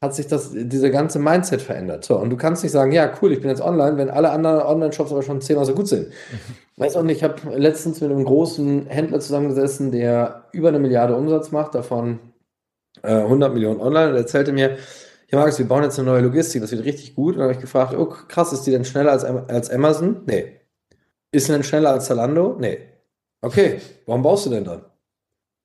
[0.01, 2.05] hat sich das, diese ganze Mindset verändert.
[2.05, 4.61] So, und du kannst nicht sagen, ja, cool, ich bin jetzt online, wenn alle anderen
[4.61, 6.07] Online-Shops aber schon zehnmal so gut sind.
[6.07, 6.55] Mhm.
[6.77, 11.15] Weiß auch nicht, ich habe letztens mit einem großen Händler zusammengesessen, der über eine Milliarde
[11.15, 12.19] Umsatz macht, davon
[13.01, 14.77] äh, 100 Millionen online, und erzählte mir,
[15.29, 17.33] ja, Markus, wir bauen jetzt eine neue Logistik, das wird richtig gut.
[17.33, 20.21] Und dann habe ich gefragt, oh, krass, ist die denn schneller als, als Amazon?
[20.27, 20.61] Nee.
[21.31, 22.55] Ist sie denn schneller als Zalando?
[22.59, 22.77] Nee.
[23.41, 24.85] Okay, warum baust du denn dann?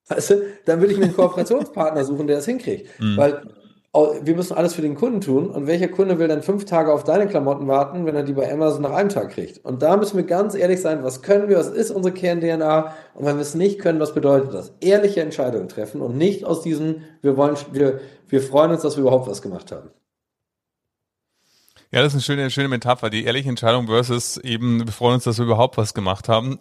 [0.09, 2.89] Weißt du, dann würde ich mir einen Kooperationspartner suchen, der das hinkriegt.
[2.99, 3.17] Mhm.
[3.17, 3.43] Weil
[3.95, 5.51] wir müssen alles für den Kunden tun.
[5.51, 8.51] Und welcher Kunde will dann fünf Tage auf deine Klamotten warten, wenn er die bei
[8.51, 9.63] Amazon nach einem Tag kriegt?
[9.65, 12.95] Und da müssen wir ganz ehrlich sein, was können wir, was ist unsere Kern-DNA?
[13.15, 14.73] Und wenn wir es nicht können, was bedeutet das?
[14.81, 19.03] Ehrliche Entscheidungen treffen und nicht aus diesem, wir wollen, wir, wir freuen uns, dass wir
[19.03, 19.91] überhaupt was gemacht haben.
[21.95, 23.11] Ja, das ist eine schöne, schöne Metapher.
[23.11, 26.59] Die ehrliche Entscheidung versus eben, wir freuen uns, dass wir überhaupt was gemacht haben,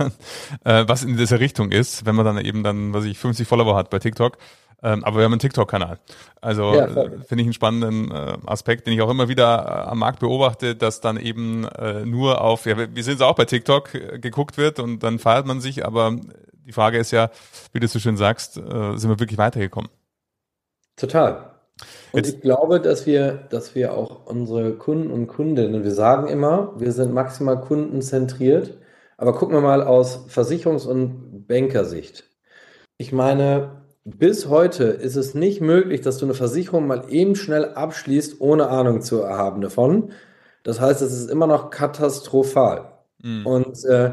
[0.64, 3.76] äh, was in dieser Richtung ist, wenn man dann eben dann, was ich, 50 Follower
[3.76, 4.38] hat bei TikTok
[4.82, 5.98] ähm, aber wir haben einen TikTok-Kanal.
[6.40, 9.90] Also ja, äh, finde ich einen spannenden äh, Aspekt, den ich auch immer wieder äh,
[9.90, 13.44] am Markt beobachte, dass dann eben äh, nur auf, ja, wir sehen es auch bei
[13.44, 16.16] TikTok, äh, geguckt wird und dann feiert man sich, aber
[16.66, 17.30] die Frage ist ja,
[17.72, 19.90] wie du so schön sagst, äh, sind wir wirklich weitergekommen?
[20.96, 21.52] Total.
[22.12, 26.28] Und Jetzt, ich glaube, dass wir, dass wir auch unsere Kunden und Kundinnen, wir sagen
[26.28, 28.78] immer, wir sind maximal kundenzentriert,
[29.16, 32.24] aber gucken wir mal aus Versicherungs- und Bankersicht.
[32.98, 37.66] Ich meine, bis heute ist es nicht möglich, dass du eine Versicherung mal eben schnell
[37.66, 40.10] abschließt, ohne Ahnung zu haben davon.
[40.64, 42.92] Das heißt, es ist immer noch katastrophal.
[43.22, 43.46] Mhm.
[43.46, 44.12] Und äh,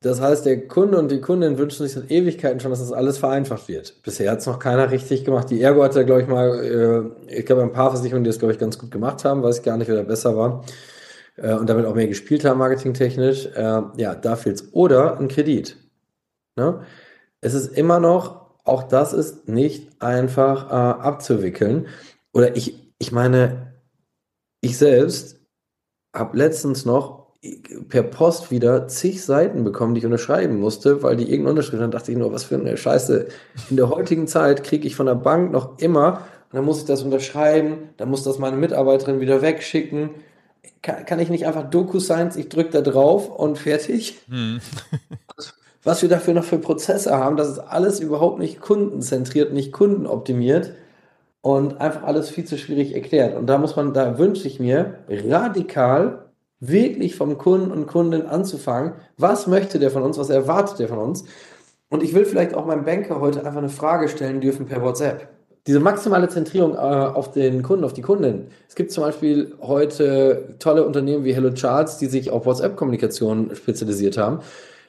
[0.00, 3.18] das heißt, der Kunde und die Kundin wünschen sich seit Ewigkeiten schon, dass das alles
[3.18, 4.00] vereinfacht wird.
[4.02, 5.50] Bisher hat es noch keiner richtig gemacht.
[5.50, 8.38] Die Ergo hat ja, glaube ich, mal, äh, ich glaube, ein paar Versicherungen, die das,
[8.38, 10.64] glaube ich, ganz gut gemacht haben, weiß ich gar nicht, wer da besser war.
[11.36, 13.46] Äh, und damit auch mehr gespielt haben, marketingtechnisch.
[13.54, 14.68] Äh, ja, da fehlt's.
[14.72, 15.76] Oder ein Kredit.
[16.56, 16.80] Ne?
[17.40, 18.37] Es ist immer noch
[18.68, 21.86] auch das ist nicht einfach äh, abzuwickeln.
[22.32, 23.74] Oder ich, ich meine,
[24.60, 25.40] ich selbst
[26.14, 27.18] habe letztens noch
[27.88, 31.92] per Post wieder zig Seiten bekommen, die ich unterschreiben musste, weil die irgendeine Unterschrift, dann
[31.92, 33.28] dachte ich nur, was für eine Scheiße.
[33.70, 37.02] In der heutigen Zeit kriege ich von der Bank noch immer, dann muss ich das
[37.02, 40.10] unterschreiben, dann muss das meine Mitarbeiterin wieder wegschicken.
[40.82, 44.18] Kann, kann ich nicht einfach DocuSigns, ich drücke da drauf und fertig?
[44.28, 44.60] Hm.
[45.88, 50.74] was wir dafür noch für Prozesse haben, das ist alles überhaupt nicht kundenzentriert, nicht kundenoptimiert
[51.40, 53.34] und einfach alles viel zu schwierig erklärt.
[53.34, 56.26] Und da muss man, da wünsche ich mir radikal
[56.60, 58.92] wirklich vom Kunden und Kunden anzufangen.
[59.16, 60.18] Was möchte der von uns?
[60.18, 61.24] Was erwartet der von uns?
[61.88, 65.26] Und ich will vielleicht auch meinem Banker heute einfach eine Frage stellen dürfen per WhatsApp.
[65.66, 68.48] Diese maximale Zentrierung äh, auf den Kunden, auf die Kundin.
[68.68, 74.18] Es gibt zum Beispiel heute tolle Unternehmen wie Hello Charts, die sich auf WhatsApp-Kommunikation spezialisiert
[74.18, 74.40] haben.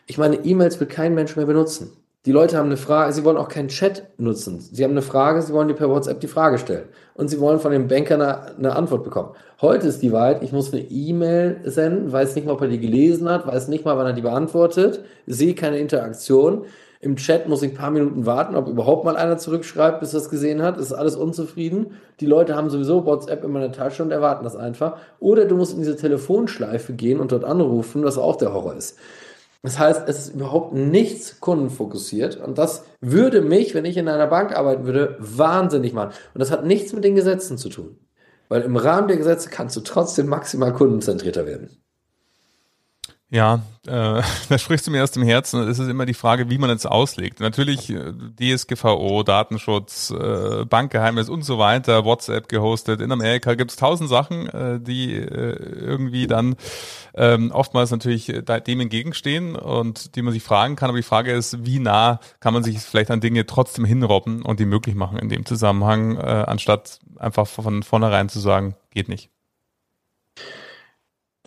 [0.09, 1.91] Ich meine, E-Mails will kein Mensch mehr benutzen.
[2.25, 4.59] Die Leute haben eine Frage, sie wollen auch keinen Chat nutzen.
[4.59, 6.89] Sie haben eine Frage, sie wollen dir per WhatsApp die Frage stellen.
[7.13, 9.35] Und sie wollen von dem Banker eine, eine Antwort bekommen.
[9.61, 12.79] Heute ist die Wahrheit, ich muss eine E-Mail senden, weiß nicht mal, ob er die
[12.79, 16.65] gelesen hat, weiß nicht mal, wann er die beantwortet, sehe keine Interaktion.
[17.01, 20.21] Im Chat muss ich ein paar Minuten warten, ob überhaupt mal einer zurückschreibt, bis er
[20.21, 20.79] es gesehen hat.
[20.79, 21.91] Ist alles unzufrieden.
[22.19, 24.97] Die Leute haben sowieso WhatsApp in meiner Tasche und erwarten das einfach.
[25.19, 28.97] Oder du musst in diese Telefonschleife gehen und dort anrufen, was auch der Horror ist.
[29.61, 34.27] Das heißt, es ist überhaupt nichts kundenfokussiert und das würde mich, wenn ich in einer
[34.27, 36.13] Bank arbeiten würde, wahnsinnig machen.
[36.33, 37.99] Und das hat nichts mit den Gesetzen zu tun.
[38.47, 41.83] Weil im Rahmen der Gesetze kannst du trotzdem maximal kundenzentrierter werden.
[43.31, 45.61] Ja, äh, da sprichst du mir aus dem Herzen.
[45.67, 47.39] Es ist immer die Frage, wie man es auslegt.
[47.39, 53.01] Natürlich äh, DSGVO, Datenschutz, äh, Bankgeheimnis und so weiter, WhatsApp gehostet.
[53.01, 56.55] In Amerika gibt es tausend Sachen, äh, die äh, irgendwie dann
[57.13, 60.89] ähm, oftmals natürlich dem entgegenstehen und die man sich fragen kann.
[60.89, 64.59] Aber die Frage ist, wie nah kann man sich vielleicht an Dinge trotzdem hinrobben und
[64.59, 69.29] die möglich machen in dem Zusammenhang, äh, anstatt einfach von vornherein zu sagen, geht nicht.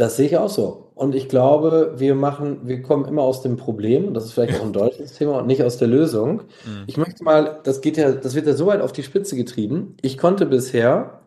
[0.03, 0.91] Das sehe ich auch so.
[0.97, 4.65] Und ich glaube, wir machen, wir kommen immer aus dem Problem, das ist vielleicht auch
[4.65, 6.43] ein deutsches Thema und nicht aus der Lösung.
[6.67, 6.83] Mhm.
[6.89, 9.97] Ich möchte mal, das geht ja, das wird ja so weit auf die Spitze getrieben.
[10.03, 11.21] Ich konnte bisher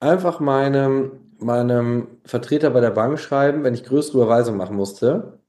[0.00, 5.40] einfach meinem, meinem Vertreter bei der Bank schreiben, wenn ich größere Überweisungen machen musste,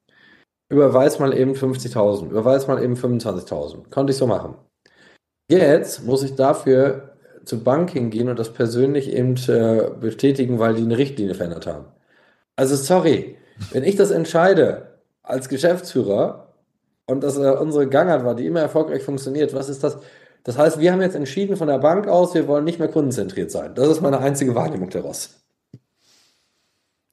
[0.67, 3.89] überweis mal eben 50.000, überweis mal eben 25.000.
[3.89, 4.55] Konnte ich so machen.
[5.49, 10.83] Jetzt muss ich dafür zur Bank hingehen und das persönlich eben äh, bestätigen, weil die
[10.83, 11.85] eine Richtlinie verändert haben.
[12.57, 13.37] Also sorry,
[13.71, 16.53] wenn ich das entscheide als Geschäftsführer
[17.05, 19.99] und das äh, unsere Gangart war, die immer erfolgreich funktioniert, was ist das?
[20.43, 23.51] Das heißt, wir haben jetzt entschieden von der Bank aus, wir wollen nicht mehr kundenzentriert
[23.51, 23.75] sein.
[23.75, 25.35] Das ist meine einzige Wahrnehmung daraus.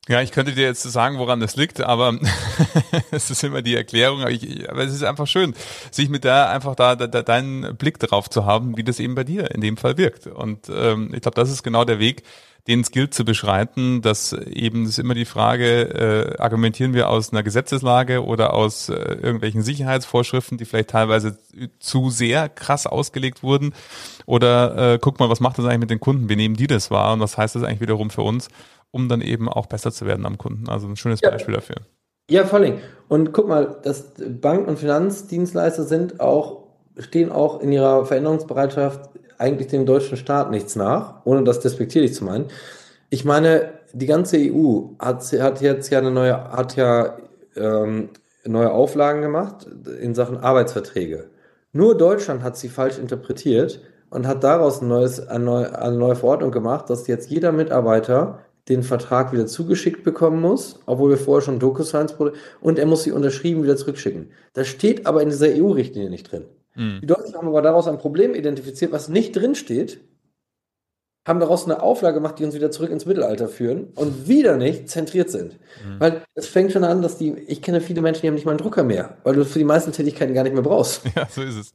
[0.08, 2.18] Ja, ich könnte dir jetzt sagen, woran das liegt, aber
[3.10, 4.20] es ist immer die Erklärung.
[4.20, 5.54] Aber, ich, aber, es ist einfach schön,
[5.90, 9.24] sich mit der einfach da, da, deinen Blick darauf zu haben, wie das eben bei
[9.24, 10.26] dir in dem Fall wirkt.
[10.26, 12.22] Und ähm, ich glaube, das ist genau der Weg,
[12.66, 17.30] den es gilt zu beschreiten, dass eben ist immer die Frage, äh, argumentieren wir aus
[17.30, 21.36] einer Gesetzeslage oder aus äh, irgendwelchen Sicherheitsvorschriften, die vielleicht teilweise
[21.78, 23.74] zu sehr krass ausgelegt wurden
[24.24, 26.90] oder äh, guck mal, was macht das eigentlich mit den Kunden, wie nehmen die das
[26.90, 28.48] wahr und was heißt das eigentlich wiederum für uns,
[28.90, 30.68] um dann eben auch besser zu werden am Kunden.
[30.68, 31.30] Also ein schönes ja.
[31.30, 31.76] Beispiel dafür.
[32.30, 32.78] Ja, vor allem.
[33.08, 36.62] Und guck mal, das Banken- und Finanzdienstleister sind auch,
[36.98, 39.10] stehen auch in ihrer Veränderungsbereitschaft
[39.44, 42.46] eigentlich dem deutschen Staat nichts nach, ohne das despektierlich zu meinen.
[43.10, 47.16] Ich meine, die ganze EU hat, hat jetzt ja eine neue, hat ja
[47.56, 48.08] ähm,
[48.44, 49.66] neue Auflagen gemacht
[50.00, 51.26] in Sachen Arbeitsverträge.
[51.72, 53.80] Nur Deutschland hat sie falsch interpretiert
[54.10, 58.40] und hat daraus ein neues, eine, neue, eine neue Verordnung gemacht, dass jetzt jeder Mitarbeiter
[58.68, 62.14] den Vertrag wieder zugeschickt bekommen muss, obwohl wir vorher schon DocuSigns
[62.60, 64.30] und er muss sie unterschrieben wieder zurückschicken.
[64.54, 66.44] Das steht aber in dieser EU-Richtlinie nicht drin.
[66.74, 67.00] Mhm.
[67.02, 70.00] Die Deutschen haben aber daraus ein Problem identifiziert, was nicht drinsteht,
[71.26, 74.90] haben daraus eine Auflage gemacht, die uns wieder zurück ins Mittelalter führen und wieder nicht
[74.90, 75.54] zentriert sind.
[75.54, 75.98] Mhm.
[76.00, 78.52] Weil es fängt schon an, dass die, ich kenne viele Menschen, die haben nicht mal
[78.52, 81.02] einen Drucker mehr, weil du für die meisten Tätigkeiten gar nicht mehr brauchst.
[81.16, 81.74] Ja, so ist es.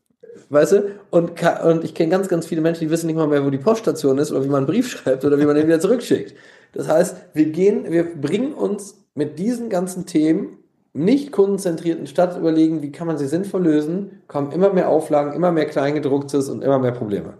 [0.49, 0.99] Weißt du?
[1.09, 3.57] Und, und ich kenne ganz, ganz viele Menschen, die wissen nicht mal mehr, wo die
[3.57, 6.35] Poststation ist oder wie man einen Brief schreibt oder wie man den wieder zurückschickt.
[6.73, 10.58] Das heißt, wir gehen, wir bringen uns mit diesen ganzen Themen
[10.93, 15.51] nicht kundenzentrierten Stadt überlegen, wie kann man sie sinnvoll lösen, kommen immer mehr Auflagen, immer
[15.51, 17.37] mehr Kleingedrucktes und immer mehr Probleme.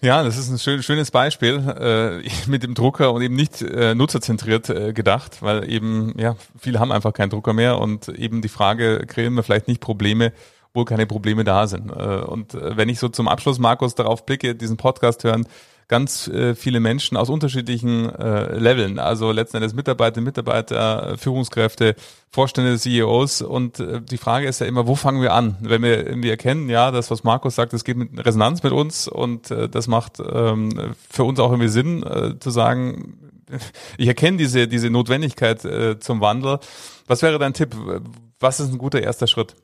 [0.00, 3.94] Ja, das ist ein schön, schönes Beispiel äh, mit dem Drucker und eben nicht äh,
[3.94, 8.48] nutzerzentriert äh, gedacht, weil eben ja viele haben einfach keinen Drucker mehr und eben die
[8.48, 10.32] Frage kreieren wir vielleicht nicht Probleme,
[10.72, 11.90] wo keine Probleme da sind.
[11.90, 15.48] Äh, und äh, wenn ich so zum Abschluss Markus darauf blicke, diesen Podcast hören,
[15.88, 21.96] ganz äh, viele Menschen aus unterschiedlichen äh, Leveln, also letzten Endes Mitarbeiter, Mitarbeiter, Führungskräfte,
[22.30, 25.56] Vorstände, CEOs und äh, die Frage ist ja immer, wo fangen wir an?
[25.60, 29.08] Wenn wir irgendwie erkennen, ja, das, was Markus sagt, das geht mit Resonanz mit uns
[29.08, 33.18] und äh, das macht ähm, für uns auch irgendwie Sinn, äh, zu sagen,
[33.96, 36.58] ich erkenne diese, diese Notwendigkeit äh, zum Wandel.
[37.06, 37.74] Was wäre dein Tipp?
[38.38, 39.56] Was ist ein guter erster Schritt?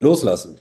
[0.00, 0.60] Loslassen.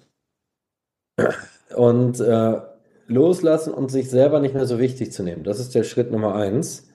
[1.76, 2.62] Und äh,
[3.08, 5.44] loslassen und sich selber nicht mehr so wichtig zu nehmen.
[5.44, 6.90] Das ist der Schritt Nummer eins.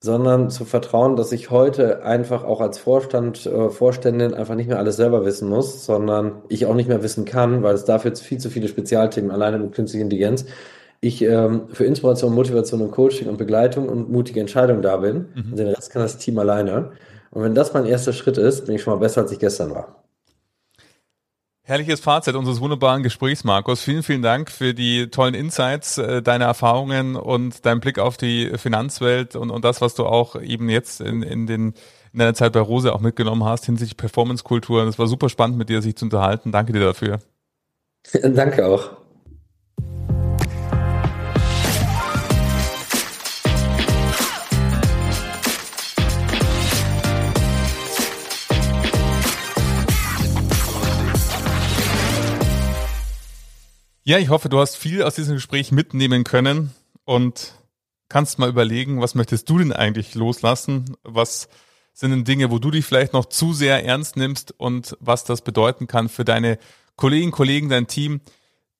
[0.00, 4.78] sondern zu vertrauen, dass ich heute einfach auch als Vorstand, äh, Vorständin einfach nicht mehr
[4.78, 8.38] alles selber wissen muss, sondern ich auch nicht mehr wissen kann, weil es dafür viel
[8.38, 10.46] zu viele Spezialthemen alleine mit künstlicher Intelligenz
[11.00, 15.28] ich ähm, für Inspiration, Motivation und Coaching und Begleitung und mutige Entscheidungen da bin.
[15.34, 15.50] Mhm.
[15.50, 16.92] Und den Rest kann das Team alleine.
[17.30, 19.70] Und wenn das mein erster Schritt ist, bin ich schon mal besser, als ich gestern
[19.70, 20.02] war.
[21.68, 23.82] Herrliches Fazit unseres wunderbaren Gesprächs, Markus.
[23.82, 28.52] Vielen, vielen Dank für die tollen Insights, äh, deine Erfahrungen und deinen Blick auf die
[28.56, 31.74] Finanzwelt und, und das, was du auch eben jetzt in, in, den,
[32.14, 34.86] in deiner Zeit bei Rose auch mitgenommen hast hinsichtlich Performance-Kultur.
[34.86, 36.52] Das war super spannend, mit dir sich zu unterhalten.
[36.52, 37.20] Danke dir dafür.
[38.22, 38.88] Danke auch.
[54.08, 57.52] Ja, ich hoffe, du hast viel aus diesem Gespräch mitnehmen können und
[58.08, 60.96] kannst mal überlegen, was möchtest du denn eigentlich loslassen?
[61.02, 61.50] Was
[61.92, 65.42] sind denn Dinge, wo du dich vielleicht noch zu sehr ernst nimmst und was das
[65.42, 66.58] bedeuten kann für deine
[66.96, 68.22] Kolleginnen, Kollegen, dein Team,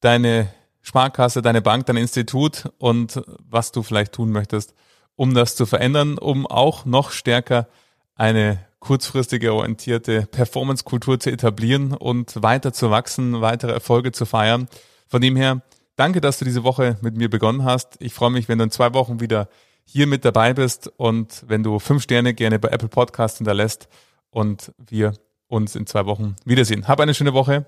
[0.00, 0.50] deine
[0.80, 4.72] Sparkasse, deine Bank, dein Institut und was du vielleicht tun möchtest,
[5.14, 7.68] um das zu verändern, um auch noch stärker
[8.14, 14.68] eine kurzfristige orientierte Performance-Kultur zu etablieren und weiter zu wachsen, weitere Erfolge zu feiern.
[15.08, 15.62] Von dem her,
[15.96, 17.96] danke, dass du diese Woche mit mir begonnen hast.
[18.00, 19.48] Ich freue mich, wenn du in zwei Wochen wieder
[19.84, 23.88] hier mit dabei bist und wenn du fünf Sterne gerne bei Apple Podcast hinterlässt
[24.30, 25.14] und wir
[25.46, 26.86] uns in zwei Wochen wiedersehen.
[26.86, 27.66] Hab eine schöne Woche.